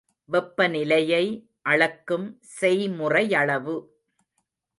வெப்பநிலையை 0.29 1.25
அளக்கும் 1.61 2.25
செய்முறையளவு. 2.59 3.75